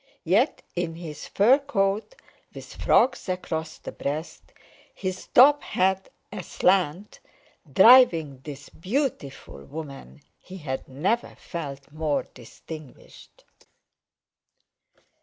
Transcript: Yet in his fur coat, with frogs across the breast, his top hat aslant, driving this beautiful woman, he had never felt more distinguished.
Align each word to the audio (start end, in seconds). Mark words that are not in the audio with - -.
Yet 0.25 0.63
in 0.75 0.95
his 0.95 1.27
fur 1.27 1.59
coat, 1.59 2.15
with 2.55 2.73
frogs 2.73 3.29
across 3.29 3.77
the 3.77 3.91
breast, 3.91 4.41
his 4.95 5.27
top 5.27 5.61
hat 5.61 6.09
aslant, 6.33 7.19
driving 7.71 8.39
this 8.41 8.69
beautiful 8.69 9.63
woman, 9.63 10.21
he 10.39 10.57
had 10.57 10.87
never 10.87 11.35
felt 11.35 11.91
more 11.91 12.23
distinguished. 12.23 13.43